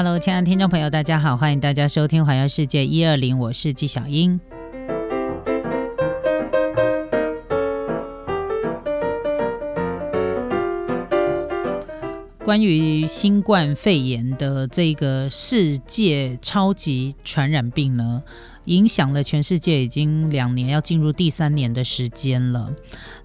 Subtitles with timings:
[0.00, 4.40] Hello，亲爱的听众朋友，大家好，欢迎大家收听《环游世界一二零》，我是纪晓英。
[12.48, 18.22] 关于新冠肺炎的这个世界超级传染病呢，
[18.64, 22.72] 影响了全世界已经两年，要进入第三年的时间了。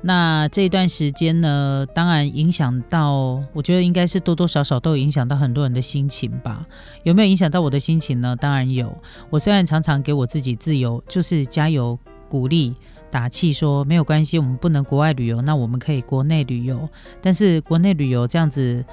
[0.01, 6.67] 那这段时间呢，当然影响到，我觉得应该是多多少少都有影响到很多人的心情吧。
[7.03, 8.35] 有没有影响到我的心情呢？
[8.35, 8.93] 当然有。
[9.29, 11.97] 我虽然常常给我自己自由，就是加油、
[12.27, 12.73] 鼓励、
[13.09, 16.89] 打气，说没有关系，我们不能国外旅游，那我们可以国内旅游。
[17.21, 18.83] 但是国内旅游这样子。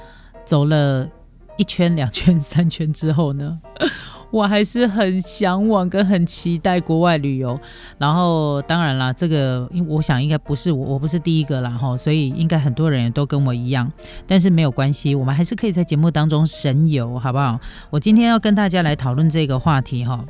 [0.51, 1.09] 走了
[1.57, 3.61] 一圈、两圈、三圈之后呢，
[4.33, 7.57] 我还是很向往跟很期待国外旅游。
[7.99, 13.89] 然后，当然啦，这个因我想应该不是我，我不是第一个啦哈，所以应该很多人也都跟我一样。
[14.27, 17.61] 但是没有关系，我们还是可以在节目当中神游，好不好？
[17.91, 20.25] 我今天要跟大家来讨论这个话题哈。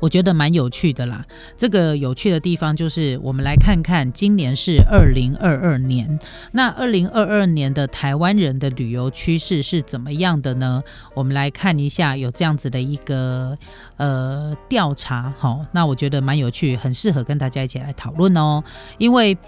[0.00, 1.24] 我觉得蛮有趣的啦。
[1.56, 6.18] 这个有趣的地方就是，我们来看看今年是二零二二年，
[6.52, 10.82] 那二零二二年的台湾人的旅游趋势是怎么样的呢？
[11.14, 13.56] 我们来看一下，有这样子的一个
[13.98, 18.64] 呃调查，好，那我觉得蛮有趣，很适合跟大家一起来讨论哦，
[18.98, 19.38] 因为。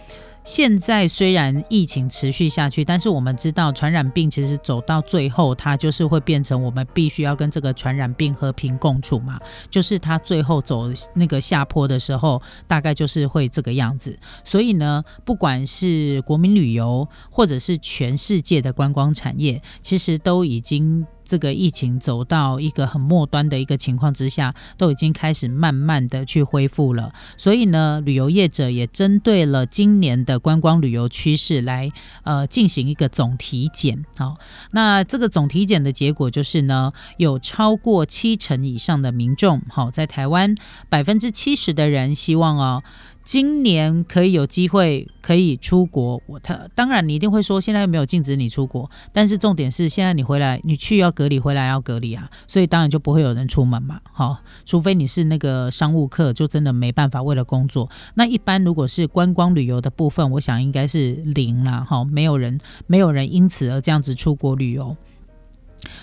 [0.44, 9.38] 现在虽然疫情持续下去，但是我们知道传染病其实走到最后，它就是会变成我们必须要跟这个传染病和平共处嘛。
[9.70, 14.18] 就是它最后走那个下坡的时候，大概就是会这个样子。
[14.44, 21.06] 所以呢，不管是国民旅游，或者是全世界的观光产业，其实都已经。
[21.32, 27.10] 这个疫情走到一个很末端的一个情况之下，都已经开始慢慢的去恢复了。
[27.38, 31.90] 所以呢，旅游业者也针对了今年的观光旅游趋势来
[32.24, 34.04] 呃进行一个总体检。
[34.18, 34.36] 好，
[34.72, 40.54] 那这个总体检的结果就是呢，有超过七成以上的民众，好，在台湾
[40.90, 42.82] 百分之七十的人希望哦。
[43.24, 57.88] 今年可以有机会可以出国，我他当然你一定会说现在又没有禁止你出国，但是重点是现在你回来你去要隔离，回来要隔离啊，所以当然就不会有人出门嘛，好，除非你是那个商务客，就真的没办法为了工作。
[58.14, 64.96] 那一般如果是观光旅游的部分，我想应该是零啦，哈，没有人没有人因此而这样子出国旅游。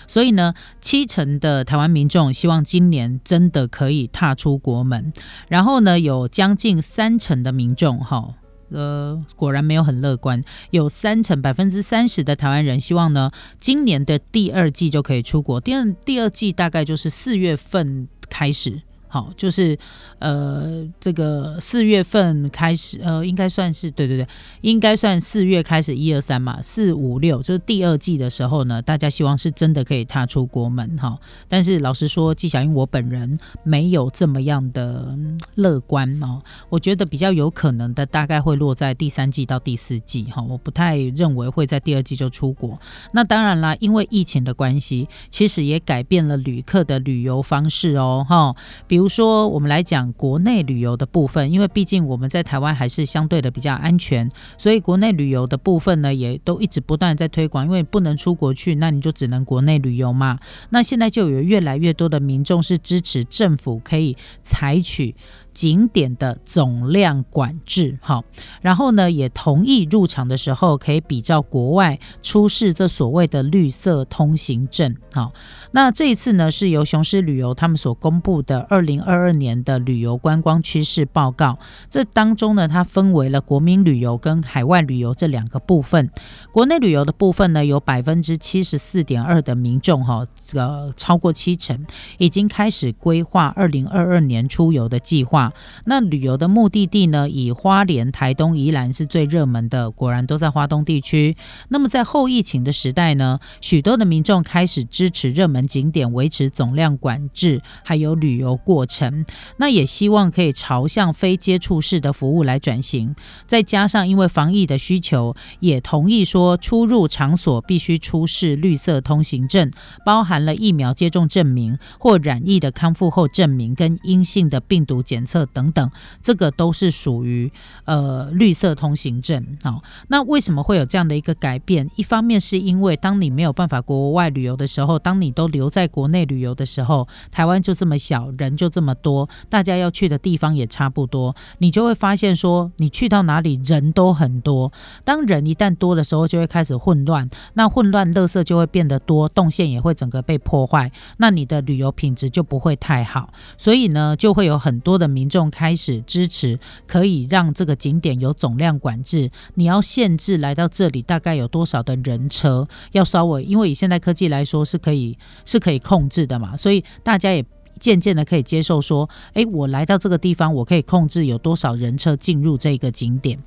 [0.06, 5.12] 所以呢，七成的台湾民众希望今年真的可以踏出国门，
[5.48, 8.34] 然后呢，有将近三成的民众，哈，
[8.70, 18.82] 呃，果然没有很乐观，有三成百分之三十的台湾人希望呢，今年的第二季就可以出国，第二第二季大概就是四月份开始。
[19.12, 19.76] 好，就是
[20.20, 24.26] 呃，这个四月份开始，呃，应该算是对对对，
[24.60, 31.18] 应该算四月开始一二三嘛，四五六就是第二季的时候呢，大家希望是真的可以踏出国门哈。
[31.48, 35.12] 但是老实说，纪晓英我本人没有这么样的
[35.56, 42.78] 乐观哦，我觉得比较有可能的大概会落在第三季到第四季哈，我不太认为会在第二季就出国。
[43.10, 48.54] 那当然啦，因为疫情的关系，其实也改变了旅客的旅游方式哦哈，
[48.86, 48.99] 比。
[49.00, 57.64] 比如说，我们来讲国内旅游的部分，因为毕竟我们在台湾还是相对的比较安全，所以国内旅游的部分呢，也都一直不断在推广。
[57.64, 60.38] 因为不能出国去，那你就只能国内旅游嘛。
[60.68, 65.16] 那现在就有越来越多的民众是支持政府可以采取。
[65.52, 68.24] 景点的总量管制，好，
[68.60, 75.32] 然后呢，也同意入场的时候可以比照国外出示这所谓的绿色通行证，好，
[75.72, 81.58] 那这一次呢是由雄狮旅游他们所公布的二零零二二年的旅游观光趋势报告，
[81.88, 86.10] 这当中呢，它分为了国民旅游跟海外旅游这两个部分，
[86.52, 91.86] 国内旅游的部分呢，有百分之七十四点二的民众，哈，这个超过七成
[92.18, 95.52] 已经开始规划二零二二年出游的计划。
[95.84, 97.28] 那旅游的目的地呢？
[97.30, 101.36] 以花莲、台东、宜兰是最热门的，果然都在花东地区。
[101.68, 109.24] 那么在后疫情的时代呢，许多的民众开始支持热门景点维持总量管制，还有旅游过过程。
[109.56, 113.14] 那也希望可以朝向非接触式的服务来转型。
[113.46, 119.70] 再加上因为防疫的需求，也同意说出入场所必须出示绿色通行证，
[120.04, 125.30] 包含了疫苗接种证明或染疫的康复后证明跟阴性的病毒检测。
[125.30, 125.88] 测等等，
[126.20, 127.52] 这个都是属于
[127.84, 129.56] 呃绿色通行证。
[129.62, 131.88] 好，那为什么会有这样的一个改变？
[131.94, 144.72] 一方面是因为当你没有办法国外旅游的时候，当你都留在国内旅游的时候，台湾就这么小，人就这么多，大家要去的地方也差不多，你就会发现说，你去到哪里人都很多。
[145.04, 153.32] 当人一旦多的时候，就会开始混乱，那混乱，垃圾就会变得多，动线也会整个被破坏，那你的旅游品质就不会太好。
[153.56, 167.44] 所以呢，就会有很多的民众开始支持，可以让这个景点有总量管制，你要限制来到这里大概有多少的人车，要稍微，因为以现代科技来说是可以是可以控制的嘛，所以大家也。
[167.80, 173.38] 渐渐的可以接受说，诶，我来到这个地方，我可以控制有多少人车进入这个景点。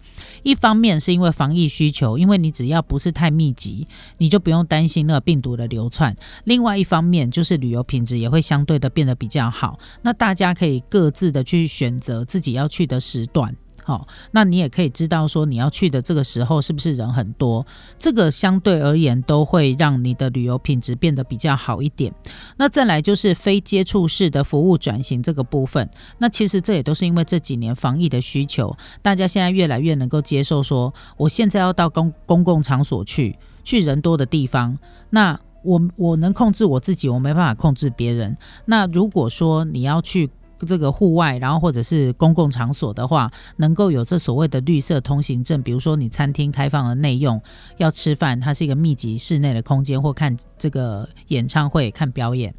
[0.41, 3.88] 一方面是因为防疫需求，因为你只要不是太密集，
[4.18, 6.15] 你就不用担心那个病毒的流窜。
[6.44, 9.80] 另外一方面就是旅游品质也会相对的变得比较好。
[10.01, 13.56] 那大家可以各自的去选择自己要去的时段。
[13.85, 17.65] 好，那你也可以知道说你要去的这个时候是不是人很多，
[17.97, 22.13] 这个相对而言都会让你的旅游品质变得比较好一点。
[22.57, 34.77] 那再来就是非接触式的服务转型这个部分，那其实这也都是因为这几年防疫的需求，大家现在越来越能够接受说，我现在要到公公共场所去，去人多的地方，
[35.09, 38.38] 那我我能控制我自己，我没办法控制别人。
[38.65, 40.29] 那如果说你要去。
[40.63, 47.42] 这个户外，然后或者是公共场所的话，能够有这所谓的绿色通行证，比如说你餐厅开放的内用，
[47.77, 52.54] 要吃饭，它是一个密集室内的空间，或看这个演唱会、看表演。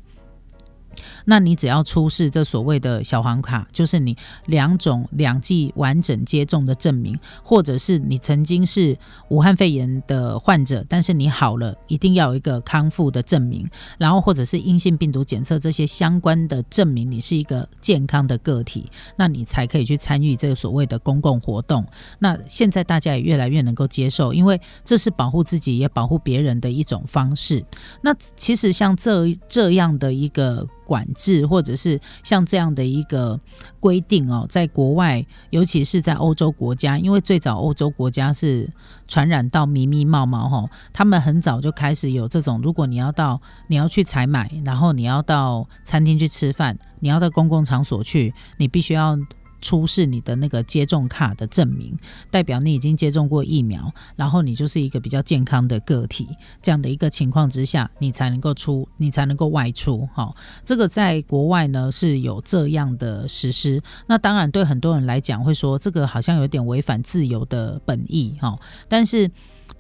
[1.25, 4.17] 那你只要出示这所谓的小黄卡，就是你
[4.47, 8.97] 两种两剂完整接种的证明，或者是你曾经是
[9.29, 13.69] 武汉肺炎的患者，但是你好了，一定要有一个康复的证明，
[13.99, 18.87] 然后或者是阴性病毒检测这些相关的证明，你是一个健康的个体，
[19.17, 21.85] 那你才可以去参与这个所谓的公共活动。
[22.19, 27.65] 那现在大家也越来越能够接受，因为这是保护自己也保护别人的一种方式。
[28.03, 30.69] 那其实像这这样的一个。
[30.85, 33.41] 管制或者是像这样的一个
[33.81, 38.71] 规定哦，在国外，尤其是在欧洲国家，因为最早欧洲国家是
[39.09, 49.19] 传染到密密冒冒哈，他们很早就开始有这种，如果你要到你要去采买，然后你要到餐厅去吃饭，你要到公共场所去，你必须要。
[49.65, 51.97] 出示你的那个接种卡的证明，
[52.31, 56.29] 代表你已经接种过疫苗，然后你就是一个比较健康的个体，
[56.61, 60.07] 这样的一个情况之下，你才能够出，你才能够外出。
[60.13, 63.83] 哈，这个在国外呢是有这样的实施。
[64.07, 68.37] 那当然对很多人来讲会说，这个好像有点违反自由的本意。
[68.39, 69.31] 哈，但是。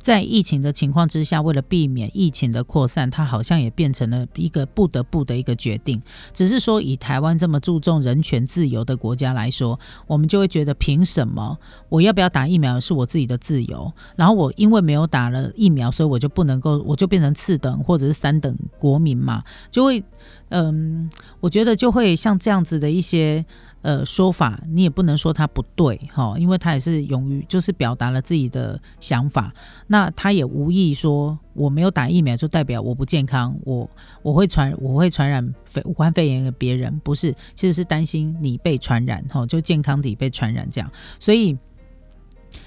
[0.04, 6.02] 在疫情的情况之下，为了避免疫情的扩散，它好像也变成了一个不得不的一个决定。
[6.34, 11.58] 只是说，以台湾这么注重人权自由的国家来说，我们就会觉得，凭什么
[11.88, 13.90] 我要不要打疫苗是我自己的自由？
[14.14, 19.42] 然后我因为没有打了疫苗，所以我就不能够，我就变成次等或者是三等国民嘛？
[19.70, 20.04] 就会，
[20.50, 21.08] 嗯，
[21.40, 23.42] 我觉得就会像这样子的一些。
[23.84, 29.52] 呃，说法你也不能说他不对哈，因为他也是勇于就是表达了自己的想法。
[29.88, 33.88] 那他也无意说我没有打疫苗就代表我不健康，我
[34.22, 40.90] 我会传我会传染肺武汉肺炎给别人，不是，其实是担心你被传染哈，就健康的被传染这样，
[41.20, 41.56] 所以。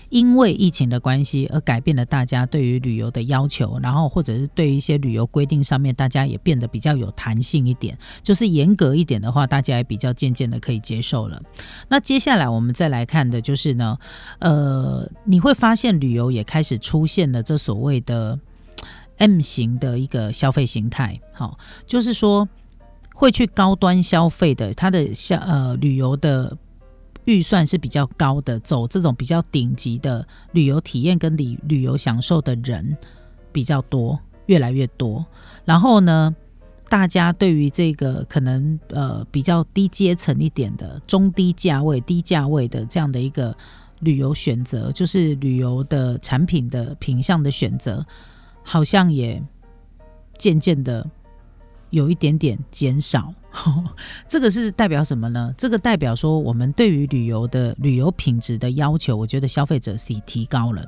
[0.10, 11.42] 因为疫情的关系而改变了大家对于旅游的要求，然后或者是对于一些旅游规定上面，大家也变得比较有弹性一点，就是严格一点的话，大家也比较渐渐的可以接受了。
[11.90, 13.98] 那接下来我们再来看的就是呢，
[14.40, 18.40] 呃，你会发现旅游也开始出现了这所谓的
[19.18, 22.48] M 型的一个消费形态，好，就是说
[23.14, 26.58] 会去高端消费的，它的消呃旅游的。
[27.28, 32.98] 预算是比较高的，走这种比较顶级的旅游体验跟旅旅游享受的人
[33.52, 35.26] 比较多，越来越多。
[35.66, 36.34] 然后呢，
[36.88, 43.54] 大家对于这个可能呃比较低阶层一点的中低价位、低价位的这样的一个
[44.00, 48.06] 旅游选择，就是旅游的产品的品相的选择，
[48.64, 49.44] 好像也
[50.38, 51.06] 渐渐的
[51.90, 53.34] 有一点点减少。
[54.28, 55.54] 这个是代表什么呢？
[55.58, 60.86] 这个代表说，我们对于旅游的旅游品质的要求，我觉得消费者提提高了，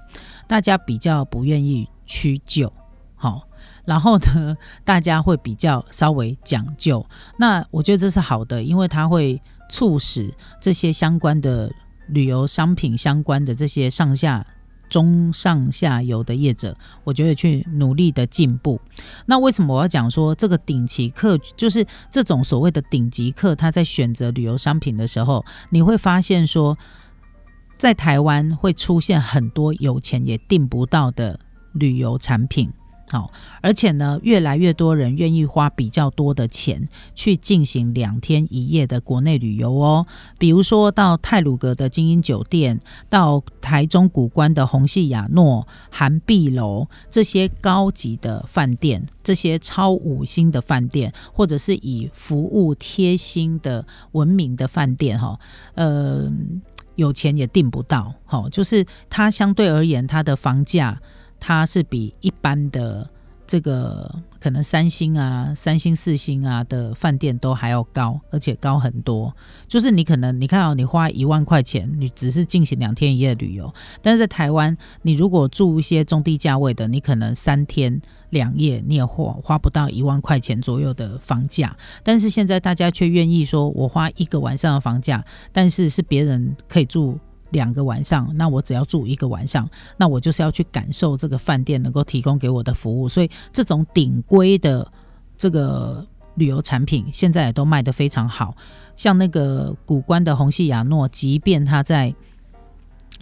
[0.48, 2.72] 大家比较不愿意屈就，
[3.16, 3.48] 好，
[3.86, 7.06] 然后呢， 大家会比较稍微讲究。
[7.38, 11.72] 那我觉得这是好的，因为它会促使这些相关的
[12.08, 14.46] 旅游商品相关的这些上下
[14.90, 18.80] 中上下游的业者，我觉得去努力的进步。
[19.26, 26.78] 那为什么我要讲说这个顶级客，就是这种所谓的顶级客，他在选择旅游商品的时候，你会发现说，
[27.78, 31.40] 在台湾会出现很多有钱也订不到的
[31.74, 32.72] 旅游产品。
[33.12, 40.06] 好，而且呢，越来越多人愿意花比较多的钱去进行两天一夜的国内旅游哦。
[40.38, 55.40] 比如说到泰鲁阁的精英酒店，到台中古关的红系亚诺、韩碧楼这些高级的饭店，这些超五星的饭店，或者是以服务贴心的闻名的饭店，哈，
[55.74, 56.32] 呃，
[56.94, 58.14] 有钱也订不到。
[58.26, 61.02] 好，就是它相对而言，它的房价。
[61.40, 63.10] 它是比一般的
[63.48, 69.36] 这个可能三星啊、三星、四星啊的饭店都还要高，而且高很多。
[69.68, 81.76] 就是你可能你看哦，你花一万块钱，你只是进行两天一夜旅游，但是在台湾，你如果住一些中低价位的，你可能三天两夜你也花花不到一万块钱左右的房价。
[82.04, 87.18] 但是现在大家却愿意说，我花一个晚上的房价，但是是别人可以住。
[87.52, 93.10] 两个晚上，那我只要住一个晚上，那我就是要去感受这个饭店能够提供给我的服务。
[93.10, 94.92] 所以这种顶规的
[95.38, 98.56] 这个旅游产品，现在也都卖得非常好。
[98.96, 102.14] 像那个古关的红系亚诺，即便他在。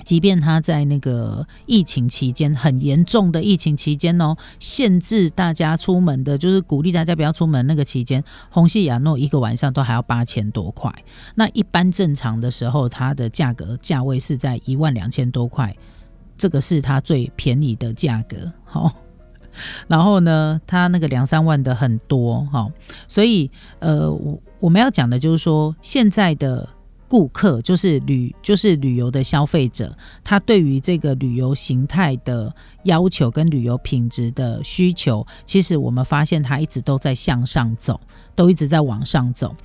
[0.08, 10.90] 即便他在那个疫情期间很严重的疫情期间哦，限制大家出门的，就是鼓励大家不要出门那个期间，红系亚诺一个晚上都还要八千多块。
[11.36, 15.76] 那一般正常的时候，它的价格价位是在一万两千多块，
[16.38, 18.54] 这个是它最便宜的价格。
[18.64, 18.90] 好，
[19.90, 22.66] 然后呢，它那个两三万的很多哈，
[23.10, 26.70] 所以呃，我我们要讲的就是说现在的。
[27.08, 38.00] 顾客就是旅就是旅游的消费者，他对于这个旅游形态的要求跟旅游品质的需求，其实我们发现他一直都在向上走，
[38.36, 39.56] 都一直在往上走。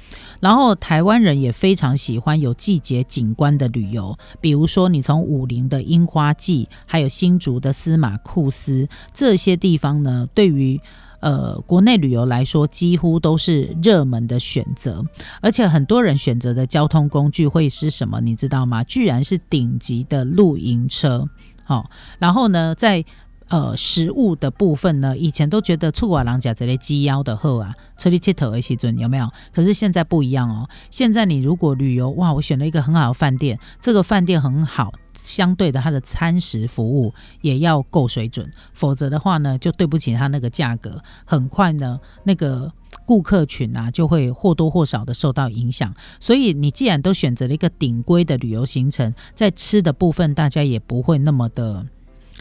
[0.40, 10.80] 然后台湾人也非常喜欢有季节景观的旅游，比如说你从武陵的樱花季，还有新竹的司马库斯这些地方呢，对于
[11.22, 15.04] 呃，国内旅游来说，几乎都是热门的选择，
[15.40, 18.20] 而且很多人选择的交通工具会是什么？
[18.20, 18.82] 你知道吗？
[18.82, 21.24] 居然是顶级的露营车。
[21.62, 21.88] 好，
[22.18, 23.04] 然后呢，在
[23.48, 29.30] 呃食物的部分呢，以前都觉得出国郎家这类鸡腰的货啊，车里切头的西尊有没有？
[29.52, 34.92] 可是现在不一样哦，现在你如果旅游，哇，我选了一个很好的饭店，这个饭店很好。
[35.14, 41.02] 相对的，它的餐食服务也要够水准，否则的话呢，就对不起它那个价格。
[41.24, 42.72] 很快呢，那个
[43.04, 45.94] 顾客群啊，就会或多或少的受到影响。
[46.20, 51.86] 所以，你既然都选择了一个顶规的旅游行程，在吃的部分，大家也不会那么的。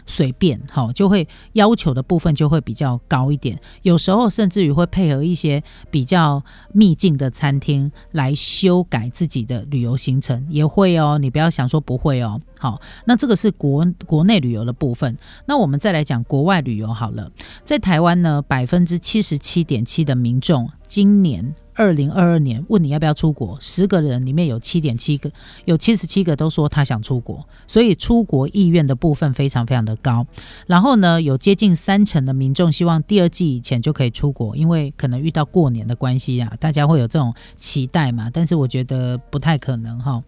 [0.06, 6.42] 随便好，就会要求的部分就会比较高一点，有时候甚至于会配合一些比较
[6.72, 11.18] 秘境的餐厅来修改自己的旅游行程，也会哦。
[11.20, 12.40] 你不要想说不会哦。
[12.58, 15.16] 好，那这个是国国内旅游的部分。
[15.46, 17.30] 那我们再来讲国外旅游好了，
[17.64, 21.54] 在台湾呢，百分之七十七点七的民众今年。
[21.74, 25.30] 二零二二年问你要不要出国，十个人里面有七点七个，
[25.64, 30.26] 有七十七个都说他想出国，所以出国意愿的部分非常非常的高。
[30.66, 38.28] 然后呢，有接近三成的民众希望第二季以前就可以出国，因为可能遇到过年的关系啊，大家会有这种期待嘛。
[38.30, 40.22] 但是我觉得不太可能哈。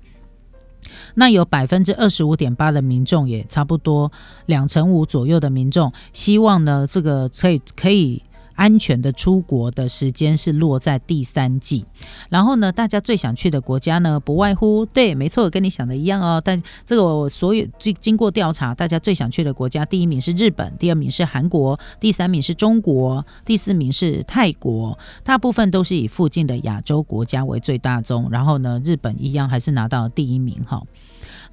[1.15, 4.11] 那有百分之二十五点八的民众，也差不多
[4.47, 8.23] 两成五左右的民众希望呢，这个可以可以。
[8.55, 11.85] 安全的出国的时间是落在第三季，
[12.29, 16.41] 然后呢，大家最想去的国家呢，不外乎对，没错，跟你想的一样哦。
[16.45, 28.29] 但这个所有经经过调查，大家最想去的国家，第一名是日本，第二名是韩国，第三名是中国，第四名是泰国，大部分都是以附近的亚洲国家为最大宗。
[28.31, 30.83] 然后呢，日本一样还是拿到第一名哈。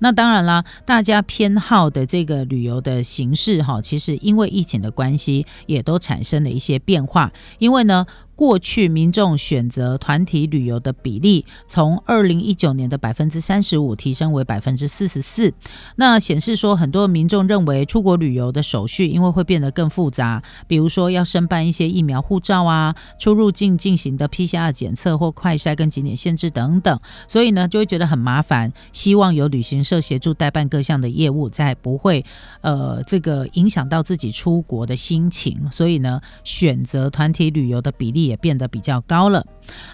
[0.02, 7.32] 那当然啦，大家偏好的这个旅游的形式哈，其实因为疫情的关系，也都产生了一些变化。
[7.58, 8.06] 因为呢。
[8.42, 15.54] 过去民众选择团体旅游的比例，从二零一九年的百分之三十五提升为百分之四十四。
[15.98, 28.74] 那显示说，很多民众认为出国旅游的手续因为会变得更复杂，比如说要申办一些疫苗护照啊，出入境进行的 PCR 检测或快筛跟景点限制等等，所以呢就会觉得很麻烦。
[28.92, 32.26] 希望有旅行社协助代办各项的业务，在不会
[32.62, 38.31] 呃这个影响到自己出国的心情，所以呢选择团体旅游的比例。
[38.32, 39.46] 也变得比较高了。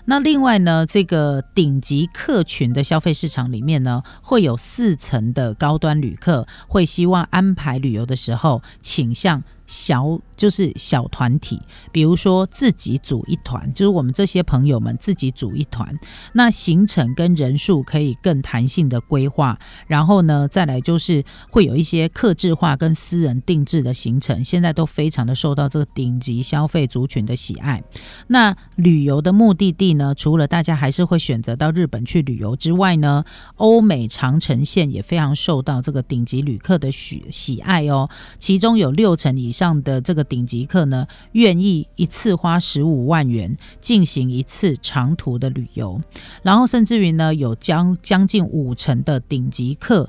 [0.05, 9.43] 那另外呢，这个顶级客群的消费市场里面呢，会有四成的高端旅客会希望安排旅游的时候倾向。
[9.67, 11.59] 小就是小团体，
[11.91, 15.93] 比如说自己组一团，就是我们这些朋友们自己组一团，
[16.33, 19.59] 那行程跟人数可以更弹性的规划。
[19.87, 27.83] 然后呢，再来就是会有一些客制化跟私人定制的行程，现在都非常的受到这个顶级消费族群的喜爱。
[28.27, 38.09] 那旅游的目的地呢，除了大家还是会选择到日本去旅游之外呢，欧美长城线也非常受到这个顶级旅客的喜喜爱哦，
[38.39, 39.51] 其中有六成以。
[39.57, 45.99] 上的这个顶级客呢，愿意一次花十五万元进行一次长途的旅游，
[46.43, 50.07] 然后甚至于呢，有将将近五成的顶级客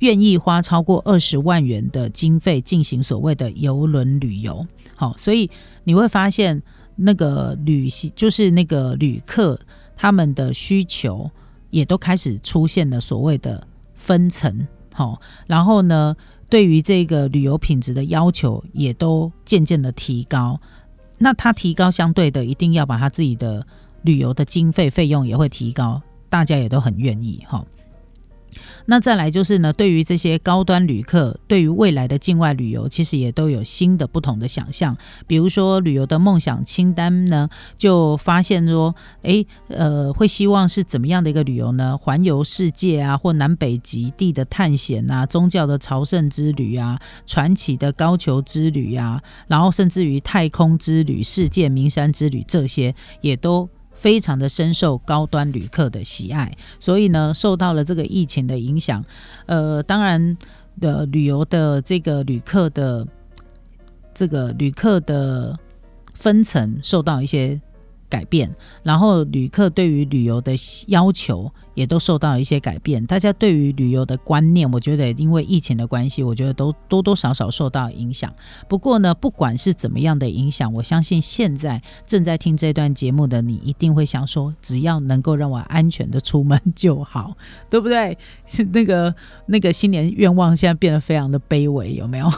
[0.00, 4.66] 愿意花超过二十万元的经费进行所谓的游轮旅游。
[4.94, 5.50] 好，所以
[5.84, 6.62] 你会发现
[6.96, 9.58] 那个旅行就是那个旅客
[9.96, 11.30] 他们的需求
[11.70, 14.68] 也都开始出现了所谓的分层。
[14.92, 16.14] 好，然后呢？
[16.50, 20.60] 对于这个旅游品质的要求也都渐渐的提高，
[21.16, 23.64] 那他提高相对的，一定要把他自己的
[24.02, 27.64] 旅游的经费费用也会提高，大家也都很愿意哈。
[28.90, 34.96] 那再来就是呢，对于这些高端旅客，对于未来的境外旅游，其实也都有新的不同的想象。
[35.28, 38.92] 比如说旅游的梦想清单呢，就发现说，
[39.22, 41.96] 诶，呃，会希望是怎么样的一个旅游呢？
[41.96, 53.68] 环游世界啊，或南北极地的探险啊，宗教的朝圣之旅啊，传奇的高球之旅啊，然后甚至于太空之旅、世界名山之旅，这些也都。
[54.00, 59.04] 非常的深受高端旅客的喜爱，所以呢，受到了这个疫情的影响，
[59.44, 60.38] 呃，当然
[60.80, 63.06] 的旅游的这个旅客的
[64.14, 65.58] 这个旅客的
[66.14, 67.60] 分层受到一些。
[68.10, 68.50] 改变，
[68.82, 70.52] 然后旅客对于旅游的
[70.88, 73.06] 要求也都受到了一些改变。
[73.06, 78.30] 大家对于旅游的观念，我觉得因为疫情的关系，我觉得都多多少少受到影响。
[78.68, 87.36] 不过呢，不管是怎么样的影响，我相信现在正在听这段节目的你，一定会想说，只要能够让我安全的出门就好，
[87.70, 88.18] 对不对？
[88.72, 89.14] 那个
[89.46, 92.28] 那个新年愿望现在变得非常的卑微，有没有？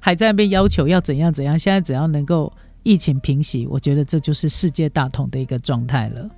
[0.00, 1.58] 还在那边要求要怎样怎样？
[1.58, 2.52] 现在只要能够。
[2.82, 6.28] 疫情平息，我觉得这就是世界大同的一个状态了。